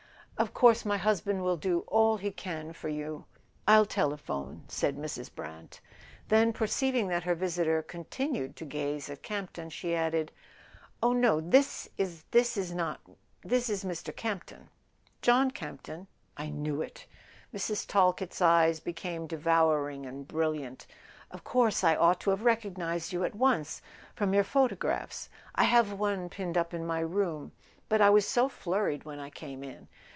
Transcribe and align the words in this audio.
"Of 0.37 0.55
course 0.55 0.85
my 0.85 0.97
husband 0.97 1.43
will 1.43 1.55
do 1.55 1.81
all 1.81 2.17
he 2.17 2.31
can 2.31 2.73
for 2.73 2.89
you. 2.89 3.05
A 3.05 3.13
SON 3.13 3.13
AT 3.13 3.19
THE 3.19 3.27
FRONT 3.27 3.63
I'll 3.77 3.85
telephone," 3.85 4.63
said 4.67 4.97
Mrs. 4.97 5.35
Brant; 5.35 5.81
then, 6.29 6.51
perceiving 6.51 7.09
that 7.09 7.25
her 7.25 7.35
visitor 7.35 7.83
continued 7.83 8.55
to 8.55 8.65
gaze 8.65 9.07
at 9.07 9.21
Camp 9.21 9.53
ton, 9.53 9.69
she 9.69 9.93
added: 9.93 10.31
"Oh, 11.03 11.13
no, 11.13 11.41
this 11.41 11.87
is 11.99 12.25
not... 12.73 13.01
this 13.43 13.69
is 13.69 13.83
Mr. 13.83 14.15
Camp 14.15 14.45
ton." 14.45 14.69
"John 15.21 15.51
Campton? 15.51 16.07
I 16.35 16.49
knew 16.49 16.81
it!" 16.81 17.05
Mrs. 17.53 17.85
Talkett's 17.85 18.41
eyes 18.41 18.79
became 18.79 19.27
devouring 19.27 20.07
and 20.07 20.27
brilliant. 20.27 20.87
"Of 21.29 21.43
course 21.43 21.83
I 21.83 21.95
ought 21.95 22.19
to 22.21 22.31
have 22.31 22.41
recognised 22.43 23.13
you 23.13 23.23
at 23.23 23.35
once—from 23.35 24.33
your 24.33 24.43
photo¬ 24.43 24.79
graphs. 24.79 25.29
I 25.53 25.65
have 25.65 25.93
one 25.99 26.29
pinned 26.29 26.57
up 26.57 26.73
in 26.73 26.83
my 26.83 27.01
room. 27.01 27.51
But 27.87 28.01
I 28.01 28.09
was 28.09 28.27
so 28.27 28.49
flurried 28.49 29.03
when 29.05 29.19
I 29.19 29.29
came 29.29 29.63
in." 29.63 29.87